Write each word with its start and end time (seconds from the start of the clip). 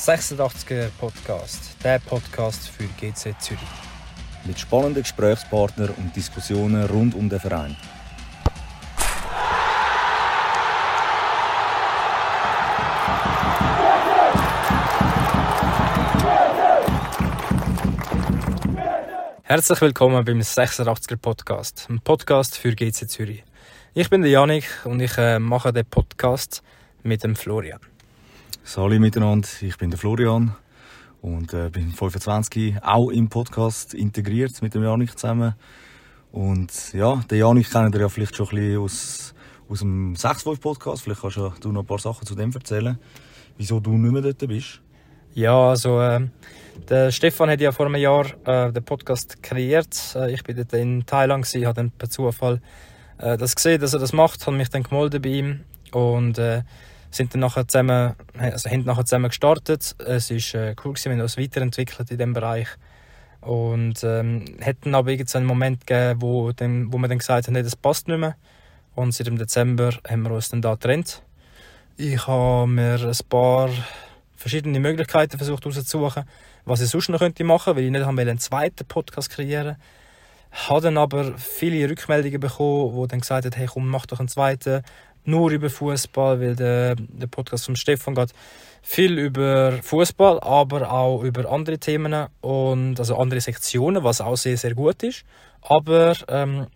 86er 0.00 0.88
Podcast, 0.98 1.76
der 1.84 1.98
Podcast 1.98 2.70
für 2.70 2.84
GC 2.84 3.38
Zürich. 3.38 3.60
Mit 4.46 4.58
spannenden 4.58 5.02
Gesprächspartnern 5.02 5.90
und 5.90 6.16
Diskussionen 6.16 6.86
rund 6.86 7.14
um 7.14 7.28
den 7.28 7.38
Verein. 7.38 7.76
Herzlich 19.42 19.80
willkommen 19.82 20.24
beim 20.24 20.40
86er 20.40 21.18
Podcast, 21.18 21.88
ein 21.90 22.00
Podcast 22.00 22.56
für 22.56 22.74
GC 22.74 23.06
Zürich. 23.06 23.44
Ich 23.92 24.08
bin 24.08 24.22
der 24.22 24.30
Janik 24.30 24.64
und 24.84 25.00
ich 25.00 25.18
äh, 25.18 25.38
mache 25.38 25.74
den 25.74 25.84
Podcast 25.84 26.62
mit 27.02 27.22
dem 27.22 27.36
Florian. 27.36 27.89
Salut 28.72 29.00
miteinander, 29.00 29.48
ich 29.62 29.76
bin 29.78 29.90
der 29.90 29.98
Florian 29.98 30.54
und 31.22 31.52
äh, 31.52 31.70
bin 31.70 31.90
25, 31.90 32.76
auch 32.84 33.10
im 33.10 33.28
Podcast 33.28 33.94
integriert 33.94 34.62
mit 34.62 34.76
dem 34.76 34.84
Janik 34.84 35.18
zusammen. 35.18 35.56
Und 36.30 36.92
ja, 36.92 37.16
den 37.28 37.38
Janik 37.40 37.68
kennt 37.68 37.96
ihr 37.96 38.02
ja 38.02 38.08
vielleicht 38.08 38.36
schon 38.36 38.46
ein 38.46 38.54
bisschen 38.54 38.78
aus, 38.78 39.34
aus 39.68 39.80
dem 39.80 40.14
6 40.14 40.44
Podcast. 40.60 41.02
Vielleicht 41.02 41.20
kannst 41.20 41.36
du 41.36 41.72
noch 41.72 41.80
ein 41.80 41.86
paar 41.86 41.98
Sachen 41.98 42.24
zu 42.24 42.36
dem 42.36 42.52
erzählen, 42.52 42.96
wieso 43.56 43.80
du 43.80 43.90
nicht 43.90 44.12
mehr 44.12 44.22
dort 44.22 44.46
bist. 44.46 44.80
Ja, 45.34 45.70
also 45.70 46.00
äh, 46.00 46.28
der 46.88 47.10
Stefan 47.10 47.50
hat 47.50 47.60
ja 47.60 47.72
vor 47.72 47.86
einem 47.86 47.96
Jahr 47.96 48.26
äh, 48.44 48.70
den 48.70 48.84
Podcast 48.84 49.42
kreiert. 49.42 50.14
Äh, 50.14 50.32
ich 50.32 50.44
bin 50.44 50.56
dort 50.56 50.72
in 50.74 51.04
Thailand 51.04 51.44
gewesen, 51.44 51.66
habe 51.66 51.74
dann 51.74 51.90
per 51.90 52.08
Zufall 52.08 52.60
äh, 53.18 53.36
das 53.36 53.56
gesehen, 53.56 53.80
dass 53.80 53.94
er 53.94 53.98
das 53.98 54.12
macht, 54.12 54.46
habe 54.46 54.56
mich 54.56 54.70
dann 54.70 54.84
gemeldet 54.84 55.22
bei 55.22 55.30
ihm 55.30 55.60
und 55.90 56.38
äh, 56.38 56.62
sind 57.10 57.34
dann 57.34 57.40
nachher 57.40 57.66
zusammen, 57.66 58.14
also 58.38 58.70
haben 58.70 58.84
nachher 58.84 59.04
zusammen 59.04 59.28
gestartet. 59.28 59.96
Es 59.98 60.30
ist 60.30 60.54
äh, 60.54 60.74
cool 60.84 60.92
gewesen, 60.92 61.16
wir 61.16 61.22
uns 61.22 61.36
weiterentwickelt 61.36 62.10
in 62.10 62.18
diesem 62.18 62.32
Bereich 62.32 62.68
und 63.40 64.04
ähm, 64.04 64.44
hätten 64.60 64.94
aber 64.94 65.10
irgendeinen 65.10 65.46
Moment 65.46 65.86
gegeben, 65.86 66.22
wo, 66.22 66.52
dann, 66.52 66.92
wo 66.92 66.98
wir 66.98 67.08
dann 67.08 67.18
gesagt 67.18 67.46
haben, 67.46 67.54
nee, 67.54 67.62
das 67.62 67.76
passt 67.76 68.08
nicht 68.08 68.18
mehr. 68.18 68.36
Und 68.94 69.12
seit 69.12 69.26
dem 69.26 69.38
Dezember 69.38 69.92
haben 70.08 70.22
wir 70.22 70.32
uns 70.32 70.50
dann 70.50 70.62
da 70.62 70.74
getrennt. 70.74 71.22
Ich 71.96 72.26
habe 72.26 72.66
mir 72.66 73.00
ein 73.00 73.28
paar 73.28 73.70
verschiedene 74.36 74.80
Möglichkeiten 74.80 75.36
versucht 75.36 75.64
herauszusuchen, 75.64 76.24
was 76.64 76.80
ich 76.80 76.90
sonst 76.90 77.08
noch 77.08 77.18
könnte 77.18 77.44
machen, 77.44 77.76
weil 77.76 77.84
ich 77.84 77.90
nicht 77.90 78.04
einen 78.04 78.38
zweiten 78.38 78.86
Podcast 78.86 79.30
kreieren 79.30 79.76
habe 80.52 80.80
dann 80.80 80.98
aber 80.98 81.36
viele 81.38 81.88
Rückmeldungen 81.88 82.40
bekommen, 82.40 82.94
wo 82.94 83.06
dann 83.06 83.20
gesagt 83.20 83.44
haben, 83.44 83.54
hey 83.54 83.66
komm, 83.66 83.88
mach 83.88 84.06
doch 84.06 84.18
einen 84.18 84.28
zweiten, 84.28 84.82
nur 85.24 85.50
über 85.50 85.70
Fußball, 85.70 86.40
weil 86.40 86.56
der, 86.56 86.96
der 86.96 87.26
Podcast 87.26 87.66
von 87.66 87.76
Stefan 87.76 88.14
geht 88.14 88.32
viel 88.82 89.18
über 89.18 89.78
Fußball, 89.82 90.40
aber 90.40 90.90
auch 90.90 91.22
über 91.22 91.50
andere 91.50 91.78
Themen 91.78 92.26
und 92.40 92.98
also 92.98 93.16
andere 93.16 93.40
Sektionen, 93.40 94.02
was 94.02 94.20
auch 94.20 94.36
sehr 94.36 94.56
sehr 94.56 94.74
gut 94.74 95.02
ist. 95.02 95.24
Aber 95.62 96.14
ähm, 96.28 96.66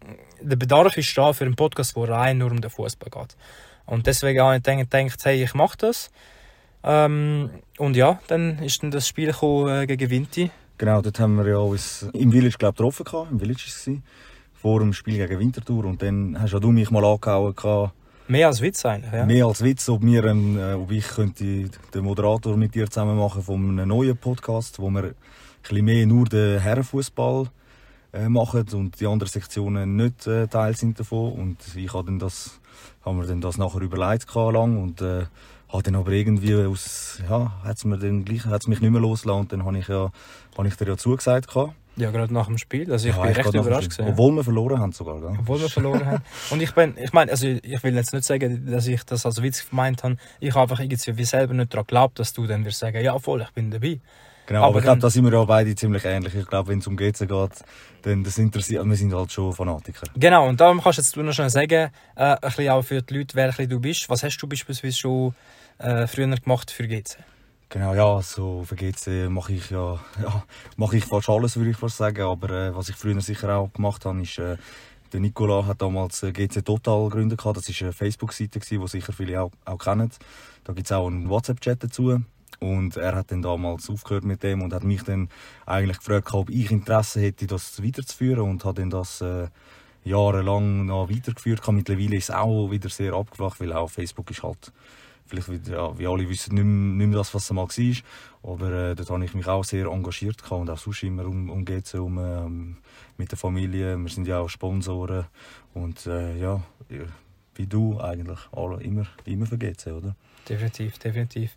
der 0.40 0.56
Bedarf 0.56 0.96
ist 0.96 1.16
da 1.16 1.32
für 1.32 1.44
einen 1.44 1.56
Podcast, 1.56 1.96
der 1.96 2.08
rein 2.08 2.38
nur 2.38 2.50
um 2.50 2.60
den 2.60 2.70
Fußball 2.70 3.10
geht. 3.10 3.36
Und 3.86 4.06
deswegen 4.06 4.40
habe 4.40 4.56
ich 4.56 4.62
gedacht, 4.62 5.24
hey, 5.24 5.42
ich 5.42 5.54
mache 5.54 5.76
das. 5.78 6.10
Ähm, 6.82 7.50
und 7.78 7.96
ja, 7.96 8.20
dann 8.26 8.58
ist 8.58 8.82
dann 8.82 8.90
das 8.90 9.08
Spiel 9.08 9.32
gekommen, 9.32 9.82
äh, 9.82 9.86
gegen 9.86 10.10
Vinti. 10.10 10.50
Genau, 10.76 11.00
dort 11.00 11.18
haben 11.18 11.36
wir 11.36 11.48
ja 11.48 11.58
uns 11.58 12.08
im 12.12 12.30
Village 12.30 12.56
glaub, 12.58 12.76
getroffen. 12.76 13.28
Im 13.30 13.38
Village 13.38 13.64
war 13.66 13.94
es. 13.94 14.00
Vor 14.52 14.80
dem 14.80 14.92
Spiel 14.92 15.18
gegen 15.18 15.40
Winterthur. 15.40 15.84
Und 15.84 16.02
dann 16.02 16.40
hast 16.40 16.52
ja 16.52 16.58
du 16.58 16.72
mich 16.72 16.90
mal 16.90 17.04
angehauen. 17.04 17.54
Gehabt, 17.54 17.92
Mehr 18.26 18.46
als 18.46 18.62
Witz 18.62 18.86
eigentlich, 18.86 19.12
ja. 19.12 19.26
Mehr 19.26 19.44
als 19.44 19.62
Witz, 19.62 19.86
ob, 19.90 20.02
wir, 20.02 20.24
äh, 20.24 20.72
ob 20.74 20.90
ich 20.90 21.06
könnte 21.08 21.68
den 21.92 22.04
Moderator 22.04 22.56
mit 22.56 22.74
dir 22.74 22.88
zusammen 22.88 23.18
machen 23.18 23.42
von 23.42 23.78
einem 23.78 23.88
neuen 23.88 24.16
Podcast, 24.16 24.78
wo 24.78 24.88
wir 24.88 25.04
ein 25.04 25.14
bisschen 25.62 25.84
mehr 25.84 26.06
nur 26.06 26.24
den 26.24 26.58
Herrenfußball 26.58 27.48
äh, 28.14 28.28
machen 28.30 28.64
und 28.72 28.98
die 28.98 29.06
anderen 29.06 29.30
Sektionen 29.30 29.96
nicht 29.96 30.26
äh, 30.26 30.46
Teil 30.46 30.74
sind 30.74 30.98
davon. 30.98 31.32
Und 31.32 31.58
ich 31.76 31.92
habe 31.92 32.06
dann 32.06 32.18
das, 32.18 32.60
haben 33.04 33.20
wir 33.20 33.26
dann 33.26 33.42
das 33.42 33.58
nachher 33.58 33.82
überlegt 33.82 34.34
lang 34.34 34.82
und 34.82 35.02
äh, 35.02 35.26
habe 35.68 35.82
dann 35.82 35.96
aber 35.96 36.12
irgendwie 36.12 36.54
aus, 36.54 37.20
ja, 37.28 37.52
hat's 37.62 37.84
mir 37.84 37.98
dann 37.98 38.24
gleich, 38.24 38.46
hat's 38.46 38.68
mich 38.68 38.80
nicht 38.80 38.90
mehr 38.90 39.02
losgelassen 39.02 39.40
und 39.40 39.52
dann 39.52 39.64
habe 39.66 39.78
ich 39.78 39.88
ja, 39.88 40.10
habe 40.56 40.68
ich 40.68 40.76
dir 40.76 40.88
ja 40.88 40.96
zugesagt 40.96 41.48
gehabt. 41.48 41.74
Ja, 41.96 42.10
gerade 42.10 42.32
nach 42.34 42.46
dem 42.46 42.58
Spiel. 42.58 42.90
Also 42.90 43.08
ich 43.08 43.14
ja, 43.14 43.22
bin 43.22 43.30
ich 43.30 43.38
recht 43.38 43.54
überrascht 43.54 43.90
gewesen. 43.90 44.08
Obwohl 44.08 44.32
wir 44.32 44.44
verloren 44.44 44.80
haben 44.80 44.92
sogar. 44.92 45.20
Gell? 45.20 45.36
Obwohl 45.38 45.60
wir 45.60 45.68
verloren 45.68 46.04
haben. 46.04 46.24
Und 46.50 46.60
ich 46.60 46.72
bin, 46.72 46.94
ich 46.98 47.12
meine, 47.12 47.30
also 47.30 47.46
ich 47.46 47.82
will 47.82 47.94
jetzt 47.94 48.12
nicht 48.12 48.24
sagen, 48.24 48.66
dass 48.70 48.86
ich 48.86 49.04
das 49.04 49.24
als 49.24 49.42
Witz 49.42 49.68
gemeint 49.68 50.02
habe. 50.02 50.16
Ich 50.40 50.54
habe 50.54 50.62
einfach 50.62 50.80
irgendwie 50.80 51.16
wie 51.16 51.24
selber 51.24 51.54
nicht 51.54 51.72
daran 51.72 51.86
geglaubt, 51.86 52.18
dass 52.18 52.32
du 52.32 52.46
dann 52.46 52.64
wirst 52.64 52.80
sagen, 52.80 53.02
ja 53.02 53.16
voll, 53.18 53.42
ich 53.42 53.50
bin 53.50 53.70
dabei. 53.70 54.00
Genau, 54.46 54.58
aber, 54.58 54.68
aber 54.68 54.78
ich 54.78 54.84
glaube, 54.84 55.00
da 55.00 55.08
sind 55.10 55.24
wir 55.24 55.32
ja 55.32 55.44
beide 55.44 55.74
ziemlich 55.74 56.04
ähnlich. 56.04 56.34
Ich 56.34 56.46
glaube, 56.46 56.68
wenn 56.68 56.78
es 56.78 56.86
um 56.86 56.96
GC 56.96 57.26
geht, 57.26 57.64
dann 58.02 58.24
das 58.24 58.36
interessiert, 58.38 58.84
wir 58.84 58.96
sind 58.96 59.14
halt 59.14 59.32
schon 59.32 59.52
Fanatiker. 59.52 60.06
Genau, 60.16 60.48
und 60.48 60.60
darum 60.60 60.82
kannst 60.82 60.98
jetzt 60.98 61.16
du 61.16 61.22
noch 61.22 61.32
schnell 61.32 61.48
sagen, 61.48 61.90
äh, 62.16 62.22
ein 62.22 62.38
bisschen 62.40 62.68
auch 62.70 62.82
für 62.82 63.00
die 63.00 63.18
Leute, 63.18 63.34
wer 63.36 63.52
du 63.52 63.80
bist. 63.80 64.10
Was 64.10 64.22
hast 64.22 64.36
du 64.38 64.46
beispielsweise 64.46 64.96
schon 64.96 65.34
äh, 65.78 66.06
früher 66.06 66.28
gemacht 66.28 66.70
für 66.70 66.86
GC? 66.86 67.16
Genau, 67.74 67.92
ja, 67.92 68.22
so 68.22 68.62
für 68.62 68.76
GC 68.76 69.28
mache 69.28 69.54
ich 69.54 69.70
ja, 69.70 69.94
ja 70.22 70.44
mache 70.76 70.96
ich 70.96 71.06
fast 71.06 71.28
alles, 71.28 71.56
würde 71.56 71.70
ich 71.70 71.76
fast 71.76 71.96
sagen. 71.96 72.22
Aber 72.22 72.48
äh, 72.50 72.76
was 72.76 72.88
ich 72.88 72.94
früher 72.94 73.20
sicher 73.20 73.52
auch 73.56 73.72
gemacht 73.72 74.04
habe, 74.04 74.22
ist, 74.22 74.38
äh, 74.38 74.58
der 75.12 75.18
Nicola 75.18 75.66
hat 75.66 75.82
damals 75.82 76.22
äh, 76.22 76.30
GC 76.30 76.64
Total 76.64 77.08
gegründet. 77.08 77.40
Das 77.40 77.46
war 77.46 77.74
eine 77.80 77.92
Facebook-Seite, 77.92 78.60
die 78.60 78.86
sicher 78.86 79.12
viele 79.12 79.42
auch, 79.42 79.50
auch 79.64 79.78
kennen. 79.78 80.08
Da 80.62 80.72
gibt 80.72 80.86
es 80.86 80.92
auch 80.92 81.08
einen 81.08 81.28
WhatsApp-Chat 81.28 81.82
dazu. 81.82 82.22
Und 82.60 82.96
er 82.96 83.16
hat 83.16 83.32
dann 83.32 83.42
damals 83.42 83.90
aufgehört 83.90 84.22
mit 84.22 84.44
dem 84.44 84.62
und 84.62 84.72
hat 84.72 84.84
mich 84.84 85.02
dann 85.02 85.28
eigentlich 85.66 85.98
gefragt, 85.98 86.32
ob 86.32 86.50
ich 86.50 86.70
Interesse 86.70 87.22
hätte, 87.22 87.48
das 87.48 87.82
weiterzuführen. 87.82 88.42
Und 88.42 88.64
hat 88.64 88.78
dann 88.78 88.90
das 88.90 89.20
äh, 89.20 89.48
jahrelang 90.04 90.86
noch 90.86 91.10
weitergeführt. 91.10 91.66
Mittlerweile 91.72 92.18
ist 92.18 92.28
es 92.28 92.36
auch 92.36 92.70
wieder 92.70 92.88
sehr 92.88 93.14
abgeflacht, 93.14 93.58
weil 93.58 93.72
auch 93.72 93.90
Facebook 93.90 94.30
ist 94.30 94.44
halt 94.44 94.72
vielleicht 95.26 95.50
wieder, 95.50 95.76
ja, 95.76 95.98
wie 95.98 96.06
alle 96.06 96.28
wissen, 96.28 96.54
nicht 96.54 96.64
mehr, 96.64 96.96
nicht 96.96 97.08
mehr 97.08 97.18
das, 97.18 97.34
was 97.34 97.44
es 97.44 97.50
mal 97.52 97.66
war. 97.66 98.52
Aber 98.52 98.70
äh, 98.70 98.94
dort 98.94 99.10
habe 99.10 99.24
ich 99.24 99.34
mich 99.34 99.46
auch 99.46 99.64
sehr 99.64 99.86
engagiert 99.86 100.50
und 100.50 100.70
auch 100.70 100.78
sonst 100.78 101.02
immer 101.02 101.24
um, 101.26 101.50
um 101.50 101.64
GC 101.64 101.94
um, 101.94 102.18
ähm, 102.18 102.76
mit 103.16 103.30
der 103.30 103.38
Familie. 103.38 103.96
Wir 103.96 104.10
sind 104.10 104.26
ja 104.26 104.40
auch 104.40 104.48
Sponsoren 104.48 105.26
und 105.72 106.06
äh, 106.06 106.36
ja, 106.36 106.60
wie 107.54 107.66
du 107.66 108.00
eigentlich, 108.00 108.40
alle 108.52 108.82
immer, 108.82 109.06
immer 109.24 109.46
für 109.46 109.58
GC, 109.58 109.88
oder? 109.88 110.14
Definitiv, 110.48 110.98
definitiv. 110.98 111.56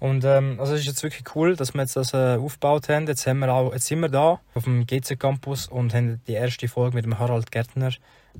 Und 0.00 0.24
ähm, 0.24 0.56
also 0.60 0.74
es 0.74 0.80
ist 0.80 0.86
jetzt 0.86 1.02
wirklich 1.02 1.34
cool, 1.34 1.56
dass 1.56 1.74
wir 1.74 1.80
jetzt 1.80 1.96
das 1.96 2.14
äh, 2.14 2.36
aufgebaut 2.36 2.88
haben. 2.88 3.06
Jetzt, 3.06 3.26
haben 3.26 3.40
wir 3.40 3.52
auch, 3.52 3.72
jetzt 3.72 3.86
sind 3.86 4.00
wir 4.00 4.08
da 4.08 4.40
auf 4.54 4.64
dem 4.64 4.86
GC 4.86 5.18
Campus 5.18 5.66
und 5.66 5.92
haben 5.92 6.20
die 6.28 6.34
erste 6.34 6.68
Folge 6.68 6.94
mit 6.94 7.04
dem 7.04 7.18
Harald 7.18 7.50
Gärtner 7.50 7.90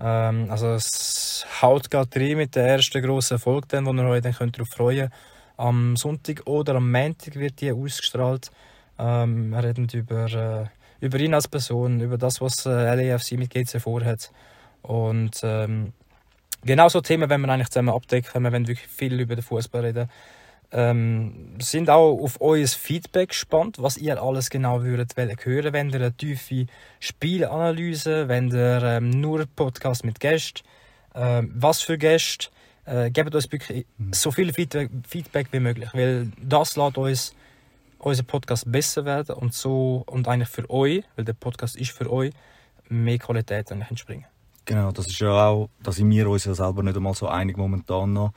ähm, 0.02 0.50
also 0.50 0.74
es 0.74 1.46
haut 1.60 1.90
gerade 1.90 2.20
rein 2.20 2.36
mit 2.36 2.54
der 2.54 2.66
ersten 2.66 3.02
grossen 3.02 3.38
dann, 3.68 3.86
wo 3.86 3.92
ihr 3.92 4.04
euch 4.04 4.22
dann 4.22 4.34
könnt 4.34 4.56
darauf 4.56 4.68
freuen 4.68 5.10
Am 5.56 5.96
Sonntag 5.96 6.46
oder 6.46 6.76
am 6.76 6.90
Montag 6.90 7.34
wird 7.34 7.60
die 7.60 7.72
ausgestrahlt. 7.72 8.50
Ähm, 8.98 9.50
wir 9.50 9.62
reden 9.62 9.88
über, 9.92 10.26
äh, 10.26 11.04
über 11.04 11.18
ihn 11.18 11.34
als 11.34 11.48
Person, 11.48 12.00
über 12.00 12.18
das, 12.18 12.40
was 12.40 12.66
äh, 12.66 12.94
LAFC 12.94 13.32
mit 13.32 13.50
GC 13.50 13.80
vorhat. 13.80 14.30
Und 14.82 15.40
ähm, 15.42 15.92
genau 16.64 16.88
so 16.88 17.00
Themen 17.00 17.28
wenn 17.28 17.40
wir 17.40 17.48
eigentlich 17.48 17.70
zusammen 17.70 17.94
abdecken, 17.94 18.42
wir 18.42 18.52
wollen 18.52 18.68
wirklich 18.68 18.88
viel 18.88 19.20
über 19.20 19.34
den 19.34 19.42
Fußball 19.42 19.84
reden. 19.84 20.08
Ähm, 20.70 21.54
sind 21.60 21.88
auch 21.88 22.22
auf 22.22 22.40
euer 22.42 22.66
Feedback 22.66 23.30
gespannt, 23.30 23.76
was 23.80 23.96
ihr 23.96 24.22
alles 24.22 24.50
genau 24.50 24.82
würdet 24.82 25.14
hören, 25.16 25.72
wenn 25.72 25.88
ihr 25.88 25.96
eine 25.96 26.12
tiefe 26.12 26.66
Spielanalyse, 27.00 28.28
wenn 28.28 28.50
ihr 28.50 28.82
ähm, 28.82 29.08
nur 29.08 29.46
Podcast 29.46 30.04
mit 30.04 30.20
Gästen, 30.20 30.66
ähm, 31.14 31.52
was 31.54 31.80
für 31.80 31.96
Gäste, 31.96 32.48
äh, 32.84 33.10
gebt 33.10 33.34
uns 33.34 33.50
wirklich 33.50 33.86
mhm. 33.96 34.12
so 34.12 34.30
viel 34.30 34.52
Feedback, 34.52 34.90
Feedback 35.06 35.48
wie 35.52 35.60
möglich, 35.60 35.88
weil 35.94 36.30
das 36.38 36.76
lässt 36.76 36.98
uns 36.98 37.34
unser 37.98 38.22
Podcast 38.22 38.70
besser 38.70 39.04
werden 39.04 39.36
und 39.36 39.54
so 39.54 40.02
und 40.06 40.28
eigentlich 40.28 40.48
für 40.48 40.68
euch, 40.70 41.02
weil 41.16 41.24
der 41.24 41.32
Podcast 41.32 41.76
ist 41.76 41.90
für 41.92 42.10
euch, 42.10 42.32
mehr 42.88 43.18
Qualität 43.18 43.70
eigentlich 43.72 43.90
entspringen. 43.90 44.26
Genau, 44.64 44.92
das 44.92 45.06
ist 45.06 45.18
ja 45.18 45.48
auch, 45.48 45.70
da 45.82 45.92
sind 45.92 46.10
wir 46.10 46.28
uns 46.28 46.44
ja 46.44 46.54
selber 46.54 46.82
nicht 46.82 46.96
einmal 46.96 47.14
so 47.14 47.26
einig 47.26 47.56
momentan 47.56 48.12
noch 48.12 48.32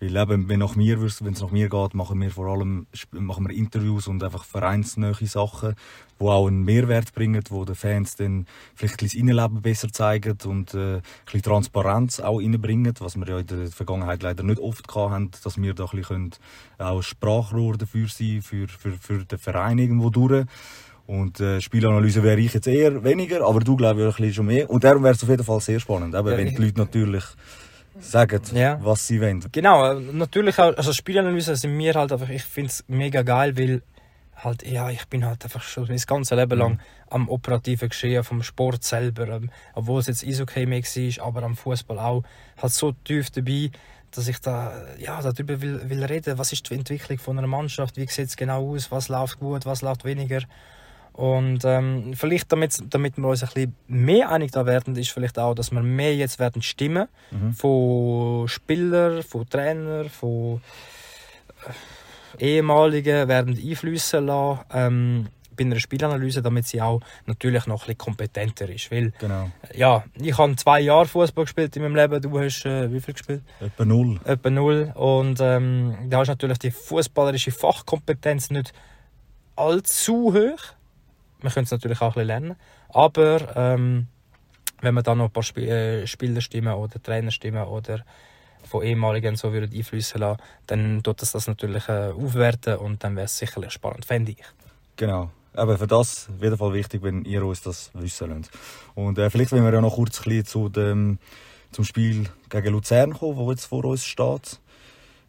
weil 0.00 0.16
eben, 0.16 0.48
wenn 0.48 0.60
nach 0.60 0.76
mir 0.76 1.00
wenn 1.00 1.32
es 1.32 1.40
nach 1.40 1.50
mir 1.50 1.68
geht, 1.68 1.94
machen 1.94 2.20
wir 2.20 2.30
vor 2.30 2.46
allem 2.46 2.86
machen 3.12 3.48
wir 3.48 3.56
Interviews 3.56 4.06
und 4.06 4.22
einfach 4.22 4.44
vereinsnähe 4.44 5.14
Sachen, 5.26 5.74
die 6.20 6.24
auch 6.24 6.46
einen 6.46 6.64
Mehrwert 6.64 7.12
bringen, 7.14 7.42
wo 7.50 7.64
den 7.64 7.74
Fans 7.74 8.14
dann 8.14 8.46
vielleicht 8.74 9.02
das 9.02 9.14
Innenleben 9.14 9.60
besser 9.60 9.92
zeigen 9.92 10.38
und 10.44 10.74
äh, 10.74 10.96
ein 10.96 11.02
bisschen 11.24 11.42
Transparenz 11.42 12.20
auch 12.20 12.38
reinbringen, 12.38 12.94
was 13.00 13.16
wir 13.16 13.26
ja 13.26 13.38
in 13.38 13.46
der 13.46 13.66
Vergangenheit 13.68 14.22
leider 14.22 14.44
nicht 14.44 14.60
oft 14.60 14.94
hatten, 14.94 15.30
dass 15.42 15.60
wir 15.60 15.74
da 15.74 15.84
ein 15.84 15.98
bisschen 15.98 16.30
auch 16.78 17.02
Sprachrohr 17.02 17.76
dafür 17.76 18.06
sein 18.08 18.40
für, 18.42 18.68
für, 18.68 18.92
für 18.92 19.24
den 19.24 19.38
Verein 19.38 19.78
irgendwo 19.78 20.10
durch. 20.10 20.46
Und 21.06 21.40
äh, 21.40 21.60
Spielanalyse 21.60 22.22
wäre 22.22 22.38
ich 22.38 22.52
jetzt 22.52 22.66
eher 22.66 23.02
weniger, 23.02 23.44
aber 23.46 23.60
du 23.60 23.76
glaube 23.76 24.00
ich 24.00 24.06
ein 24.06 24.12
bisschen 24.12 24.34
schon 24.34 24.46
mehr. 24.46 24.68
Und 24.68 24.84
darum 24.84 25.02
wäre 25.02 25.14
es 25.14 25.22
auf 25.22 25.28
jeden 25.28 25.42
Fall 25.42 25.60
sehr 25.60 25.80
spannend, 25.80 26.14
eben, 26.14 26.26
wenn 26.26 26.54
die 26.54 26.62
Leute 26.62 26.78
natürlich 26.78 27.24
sagen, 28.00 28.40
Ja. 28.52 28.78
was 28.82 29.06
sie 29.06 29.20
wollen. 29.20 29.44
Genau, 29.52 29.92
äh, 29.92 30.00
natürlich 30.00 30.58
auch, 30.58 30.76
also 30.76 30.92
Spielanalyse 30.92 31.56
sind 31.56 31.76
mir 31.76 31.94
halt 31.94 32.12
einfach, 32.12 32.28
ich 32.28 32.42
finde 32.44 32.70
es 32.70 32.84
mega 32.88 33.22
geil, 33.22 33.56
weil 33.58 33.82
halt, 34.36 34.62
ja, 34.64 34.88
ich 34.90 35.06
bin 35.08 35.24
halt 35.26 35.42
einfach 35.44 35.62
schon 35.62 35.88
mein 35.88 35.98
ganzes 36.06 36.36
Leben 36.36 36.58
lang 36.58 36.80
am 37.10 37.28
operativen 37.28 37.88
Geschehen 37.88 38.22
vom 38.22 38.42
Sport 38.42 38.84
selber, 38.84 39.28
ähm, 39.28 39.50
obwohl 39.74 40.00
es 40.00 40.06
jetzt 40.06 40.24
Eishockey 40.24 40.66
mehr 40.66 40.82
war, 40.82 41.26
aber 41.26 41.42
am 41.42 41.56
Fußball 41.56 41.98
auch, 41.98 42.22
halt 42.62 42.72
so 42.72 42.92
tief 42.92 43.30
dabei, 43.30 43.70
dass 44.12 44.28
ich 44.28 44.40
da, 44.40 44.72
ja, 44.98 45.20
darüber 45.20 45.60
will, 45.60 45.88
will 45.90 46.04
reden, 46.04 46.38
was 46.38 46.52
ist 46.52 46.70
die 46.70 46.74
Entwicklung 46.74 47.18
von 47.18 47.36
einer 47.38 47.46
Mannschaft, 47.48 47.96
wie 47.96 48.06
sieht 48.06 48.28
es 48.28 48.36
genau 48.36 48.70
aus, 48.72 48.90
was 48.90 49.08
läuft 49.08 49.38
gut, 49.40 49.66
was 49.66 49.82
läuft 49.82 50.04
weniger. 50.04 50.40
Und 51.18 51.64
ähm, 51.64 52.12
vielleicht, 52.14 52.52
damit, 52.52 52.78
damit 52.90 53.18
wir 53.18 53.26
uns 53.26 53.42
ein 53.42 53.48
bisschen 53.52 53.74
mehr 53.88 54.30
einig 54.30 54.52
da 54.52 54.64
werden, 54.66 54.94
ist 54.94 55.10
vielleicht 55.10 55.36
auch, 55.36 55.52
dass 55.54 55.72
wir 55.72 55.82
mehr 55.82 56.14
jetzt 56.14 56.38
werden 56.38 56.62
stimmen 56.62 57.08
Mhm. 57.32 57.52
von 57.54 58.46
Spielern, 58.46 59.24
von 59.24 59.48
Trainern, 59.50 60.08
von 60.10 60.60
äh, 62.38 62.44
ehemaligen 62.44 63.26
werden 63.26 63.58
einflüssen 63.58 64.26
lassen 64.26 64.60
ähm, 64.72 65.26
bei 65.56 65.64
einer 65.64 65.80
Spielanalyse, 65.80 66.40
damit 66.40 66.68
sie 66.68 66.80
auch 66.80 67.00
natürlich 67.26 67.66
noch 67.66 67.82
ein 67.82 67.86
bisschen 67.86 67.98
kompetenter 67.98 68.68
ist. 68.68 68.92
Weil, 68.92 69.12
Genau. 69.18 69.50
äh, 69.72 69.76
ja, 69.76 70.04
ich 70.20 70.38
habe 70.38 70.54
zwei 70.54 70.78
Jahre 70.82 71.06
Fußball 71.06 71.46
gespielt 71.46 71.74
in 71.74 71.82
meinem 71.82 71.96
Leben, 71.96 72.22
du 72.22 72.38
hast 72.38 72.64
äh, 72.64 72.92
wie 72.92 73.00
viel 73.00 73.14
gespielt? 73.14 73.42
Etwa 73.58 73.84
null. 73.84 74.20
Etwa 74.24 74.50
null. 74.50 74.92
Und 74.94 75.40
ähm, 75.40 75.96
da 76.08 76.22
ist 76.22 76.28
natürlich 76.28 76.60
die 76.60 76.70
fußballerische 76.70 77.50
Fachkompetenz 77.50 78.50
nicht 78.50 78.72
allzu 79.56 80.32
hoch. 80.32 80.60
Man 81.40 81.52
könnte 81.52 81.66
es 81.66 81.70
natürlich 81.70 82.00
auch 82.00 82.08
ein 82.08 82.12
bisschen 82.14 82.26
lernen. 82.26 82.56
Aber 82.88 83.56
ähm, 83.56 84.08
wenn 84.80 84.94
man 84.94 85.04
dann 85.04 85.18
noch 85.18 85.26
ein 85.26 85.30
paar 85.30 85.42
Sp 85.46 85.58
äh, 85.64 86.06
Spielerstimmen 86.06 86.74
oder 86.74 87.02
Trainerstimmen 87.02 87.64
oder 87.64 88.04
von 88.64 88.82
ehemaligen 88.82 89.36
so 89.36 89.52
würde 89.52 89.74
einflüssen 89.74 90.20
lassen, 90.20 90.42
dann 90.66 91.02
tut 91.02 91.22
das 91.22 91.32
das 91.32 91.46
natürlich 91.46 91.88
äh, 91.88 92.10
aufwerten 92.10 92.76
und 92.76 93.02
dann 93.02 93.16
wäre 93.16 93.26
es 93.26 93.38
sicherlich 93.38 93.72
spannend, 93.72 94.04
fände 94.04 94.32
ich. 94.32 94.44
Genau. 94.96 95.30
Aber 95.54 95.76
für 95.78 95.86
das 95.86 96.28
auf 96.28 96.42
jeden 96.42 96.56
Fall 96.56 96.72
wichtig, 96.72 97.02
wenn 97.02 97.24
ihr 97.24 97.44
uns 97.44 97.62
das 97.62 97.90
wissen 97.94 98.30
lasst. 98.30 98.50
Und 98.94 99.18
äh, 99.18 99.30
vielleicht 99.30 99.52
wollen 99.52 99.64
wir 99.64 99.72
ja 99.72 99.80
noch 99.80 99.94
kurz 99.94 100.18
ein 100.20 100.24
bisschen 100.24 100.46
zu 100.46 100.68
dem, 100.68 101.18
zum 101.72 101.84
Spiel 101.84 102.28
gegen 102.48 102.72
Luzern 102.72 103.12
kommen, 103.14 103.36
wo 103.36 103.50
jetzt 103.50 103.64
vor 103.64 103.84
uns 103.84 104.04
steht. 104.04 104.60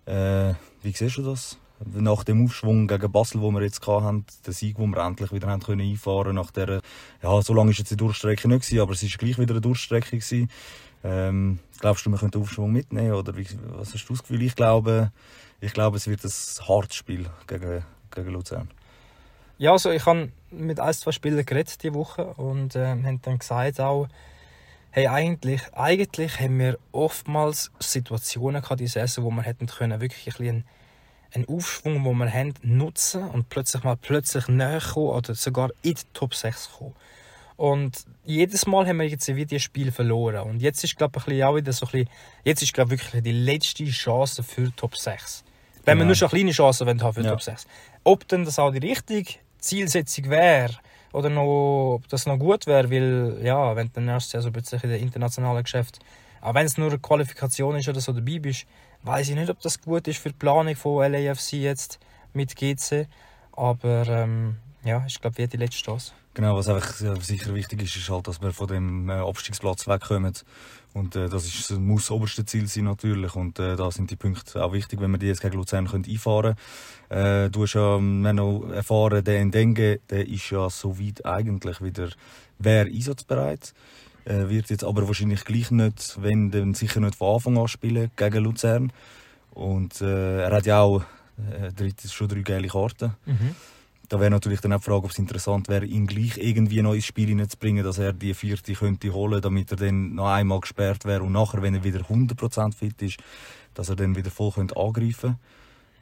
Äh, 0.05 0.53
wie 0.83 0.91
siehst 0.91 1.17
du 1.17 1.23
das? 1.23 1.57
Nach 1.85 2.23
dem 2.23 2.45
Aufschwung 2.45 2.87
gegen 2.87 3.11
Basel, 3.11 3.41
wo 3.41 3.51
wir 3.51 3.61
jetzt 3.61 3.85
hatten, 3.87 4.25
der 4.45 4.53
Sieg, 4.53 4.77
den 4.77 4.91
wir 4.91 5.05
endlich 5.05 5.31
wieder 5.31 5.47
haben 5.47 5.61
können 5.61 5.81
einfahren 5.81 6.35
nach 6.35 6.51
der, 6.51 6.81
ja, 7.23 7.41
so 7.41 7.53
lange 7.53 7.71
ist 7.71 7.79
jetzt 7.79 7.91
die 7.91 7.97
Durchstrecke 7.97 8.47
nicht 8.49 8.63
gewesen, 8.63 8.81
aber 8.81 8.91
es 8.91 9.03
ist 9.03 9.17
gleich 9.17 9.37
wieder 9.37 9.53
eine 9.53 9.61
Durchstrecke 9.61 10.17
gewesen. 10.17 10.49
Ähm, 11.03 11.59
glaubst 11.79 12.05
du, 12.05 12.09
wir 12.09 12.17
können 12.17 12.31
den 12.31 12.41
Aufschwung 12.41 12.71
mitnehmen 12.71 13.13
oder 13.13 13.37
wie, 13.37 13.47
was 13.77 13.93
hast 13.93 14.05
du 14.09 14.13
das 14.13 14.23
Gefühl? 14.23 14.41
Ich 14.41 14.55
glaube, 14.55 15.11
ich 15.61 15.73
glaube, 15.73 15.97
es 15.97 16.07
wird 16.07 16.23
ein 16.23 16.67
hartes 16.67 16.95
Spiel 16.95 17.29
gegen, 17.47 17.83
gegen 18.11 18.29
Luzern. 18.29 18.69
Ja, 19.57 19.73
also 19.73 19.91
ich 19.91 20.05
habe 20.05 20.31
mit 20.51 20.79
ein, 20.79 20.93
zwei 20.93 21.11
Spielern 21.11 21.45
geredet 21.45 21.83
diese 21.83 21.93
Woche 21.93 22.25
und 22.35 22.75
äh, 22.75 22.87
haben 22.87 23.21
dann 23.21 23.39
gesagt 23.39 23.79
auch, 23.79 24.07
hey, 24.91 25.07
eigentlich, 25.07 25.61
eigentlich 25.73 26.39
haben 26.39 26.59
wir 26.59 26.77
oftmals 26.91 27.71
Situationen 27.79 28.61
gehabt, 28.61 28.79
diese 28.79 28.99
Saison, 28.99 29.25
wo 29.25 29.31
wir 29.31 29.43
hätten 29.43 29.67
können, 29.67 30.01
wirklich 30.01 30.27
ein 30.27 30.31
bisschen 30.31 30.63
einen 31.33 31.47
Aufschwung, 31.47 32.03
den 32.03 32.17
wir 32.17 32.31
haben, 32.33 32.53
nutzen 32.63 33.23
und 33.23 33.49
plötzlich 33.49 33.83
mal 33.83 33.95
plötzlich 33.97 34.47
näher 34.47 34.81
kommen 34.81 35.07
oder 35.09 35.35
sogar 35.35 35.69
in 35.83 35.93
die 35.95 36.01
Top 36.13 36.33
6 36.33 36.71
kommen. 36.77 36.95
Und 37.55 38.05
jedes 38.23 38.65
Mal 38.67 38.87
haben 38.87 38.97
wir 38.99 39.07
jetzt 39.07 39.27
wie 39.27 39.45
dieses 39.45 39.63
Spiel 39.63 39.91
verloren. 39.91 40.49
Und 40.49 40.61
jetzt 40.61 40.83
ist, 40.83 40.97
glaube 40.97 41.19
ich, 41.27 41.43
auch 41.43 41.55
wieder 41.55 41.73
so 41.73 41.85
ein 41.87 41.91
bisschen, 41.91 42.09
jetzt 42.45 42.61
ist, 42.63 42.73
glaube 42.73 42.95
ich, 42.95 43.01
wirklich 43.03 43.23
die 43.23 43.31
letzte 43.33 43.85
Chance 43.85 44.43
für 44.43 44.73
Top 44.75 44.95
6. 44.95 45.43
Wenn 45.83 45.97
wir 45.97 46.03
Genau. 46.03 46.05
nur 46.07 46.15
schon 46.15 46.29
kleine 46.29 46.51
Chancen 46.51 46.87
wollen 46.87 47.03
haben 47.03 47.13
für 47.13 47.21
Ja. 47.21 47.31
Top 47.31 47.41
6. 47.41 47.67
Ob 48.05 48.27
denn 48.29 48.45
das 48.45 48.59
auch 48.59 48.71
die 48.71 48.77
richtige 48.87 49.33
Zielsetzung 49.59 50.29
wäre 50.29 50.73
oder 51.11 51.29
noch, 51.29 51.95
ob 51.95 52.07
das 52.07 52.25
noch 52.25 52.37
gut 52.37 52.65
wäre, 52.65 52.89
weil 52.89 53.39
ja, 53.43 53.75
wenn 53.75 53.87
du 53.87 53.93
dann 53.95 54.07
erst 54.07 54.33
also 54.35 54.51
plötzlich 54.51 54.83
in 54.85 54.91
den 54.91 55.01
internationalen 55.01 55.63
Geschäft, 55.63 55.99
auch 56.41 56.53
wenn 56.53 56.65
es 56.65 56.77
nur 56.77 56.87
eine 56.87 56.99
Qualifikation 56.99 57.75
ist 57.75 57.89
oder 57.89 57.99
so 57.99 58.13
dabei 58.13 58.39
bist, 58.39 58.65
weiß 59.04 59.30
ich 59.30 59.36
nicht, 59.36 59.50
ob 59.50 59.60
das 59.62 59.81
gut 59.81 60.07
ist 60.07 60.19
für 60.19 60.30
die 60.30 60.36
Planung 60.36 60.75
von 60.75 61.12
LAFC 61.12 61.54
jetzt 61.54 62.00
mit 62.34 62.56
GC. 62.56 63.07
Aber 63.54 64.07
ähm, 64.07 64.57
ja, 64.84 65.04
ich 65.07 65.19
glaube, 65.19 65.38
wir 65.38 65.48
die 65.48 65.57
letzte 65.57 65.84
Chance. 65.84 66.13
Genau, 66.34 66.56
was 66.56 66.69
einfach 66.69 66.94
sicher 67.22 67.54
wichtig 67.54 67.81
ist, 67.81 67.96
ist 67.98 68.10
halt, 68.10 68.28
dass 68.28 68.42
wir 68.42 68.54
von 68.54 68.68
dem 68.68 69.10
äh, 69.10 69.13
Abstiegsplatz 69.13 69.88
wegkommen. 69.88 70.34
Und 70.94 71.16
äh, 71.16 71.28
das 71.28 71.46
ist, 71.46 71.72
muss 71.72 72.04
das 72.04 72.12
oberste 72.12 72.46
Ziel 72.46 72.68
sein 72.68 72.86
natürlich. 72.86 73.36
Und 73.36 73.60
äh, 73.60 73.75
da 73.75 73.92
sind 73.92 74.10
die 74.12 74.16
Punkte 74.16 74.63
auch 74.63 74.72
wichtig, 74.72 75.01
wenn 75.01 75.12
wir 75.12 75.18
die 75.18 75.28
jetzt 75.28 75.42
gegen 75.42 75.57
Luzern 75.57 75.88
können 75.88 76.06
einfahren 76.06 76.56
können. 77.10 77.46
Äh, 77.46 77.50
du 77.50 77.63
hast 77.63 77.74
ja 77.74 77.98
ähm, 77.98 78.22
wir 78.22 78.30
haben 78.30 78.36
noch 78.38 78.69
erfahren, 78.72 79.24
der 79.24 79.44
Ndenge, 79.44 80.00
der 80.10 80.28
ist 80.28 80.50
ja 80.50 80.69
soweit 80.69 81.25
eigentlich 81.25 81.81
wieder 81.81 82.10
wäre 82.57 82.88
einsatzbereit. 82.88 83.74
Äh, 84.29 84.47
wird 84.47 84.69
jetzt 84.69 84.83
aber 84.83 85.07
wahrscheinlich 85.07 85.43
gleich 85.43 85.71
nicht, 85.71 86.21
wenn 86.21 86.51
dann 86.51 86.75
sicher 86.75 86.99
nicht 86.99 87.15
von 87.15 87.33
Anfang 87.33 87.57
an 87.57 87.67
spielen 87.67 88.11
gegen 88.15 88.43
Luzern. 88.43 88.93
Und 89.55 90.01
äh, 90.01 90.43
er 90.43 90.51
hat 90.51 90.67
ja 90.67 90.81
auch 90.81 91.01
äh, 91.51 91.71
drittes, 91.73 92.13
schon 92.13 92.27
drei 92.27 92.41
gelbe 92.41 92.67
Karten. 92.67 93.15
Da 94.07 94.19
wäre 94.19 94.29
natürlich 94.29 94.61
dann 94.61 94.73
auch 94.73 94.79
die 94.79 94.85
Frage, 94.85 95.05
ob 95.05 95.09
es 95.09 95.17
interessant 95.17 95.67
wäre, 95.67 95.85
ihn 95.85 96.05
gleich 96.05 96.37
irgendwie 96.37 96.81
noch 96.83 96.93
ins 96.93 97.05
Spiel 97.05 97.27
hineinzubringen, 97.27 97.83
dass 97.83 97.97
er 97.97 98.13
die 98.13 98.35
vierte 98.35 98.73
könnte 98.73 99.11
holen, 99.13 99.41
damit 99.41 99.71
er 99.71 99.77
dann 99.77 100.13
noch 100.13 100.29
einmal 100.29 100.59
gesperrt 100.59 101.05
wäre 101.05 101.23
und 101.23 101.31
nachher, 101.31 101.63
wenn 101.63 101.73
er 101.73 101.83
wieder 101.83 102.01
100% 102.01 102.75
fit 102.75 103.01
ist, 103.01 103.17
dass 103.73 103.89
er 103.89 103.95
dann 103.95 104.15
wieder 104.15 104.29
voll 104.29 104.51
könnte 104.51 104.75
angreifen 104.77 105.37